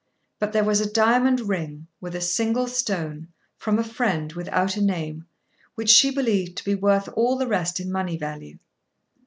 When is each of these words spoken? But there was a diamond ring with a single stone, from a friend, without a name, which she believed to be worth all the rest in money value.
But 0.39 0.51
there 0.51 0.63
was 0.63 0.81
a 0.81 0.91
diamond 0.91 1.41
ring 1.41 1.85
with 1.99 2.15
a 2.15 2.21
single 2.21 2.65
stone, 2.67 3.27
from 3.59 3.77
a 3.77 3.83
friend, 3.83 4.33
without 4.33 4.75
a 4.75 4.81
name, 4.81 5.25
which 5.75 5.91
she 5.91 6.09
believed 6.09 6.57
to 6.57 6.65
be 6.65 6.73
worth 6.73 7.07
all 7.09 7.35
the 7.37 7.45
rest 7.45 7.79
in 7.79 7.91
money 7.91 8.17
value. 8.17 8.57